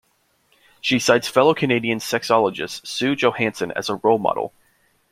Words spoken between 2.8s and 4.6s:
Sue Johanson as a role model.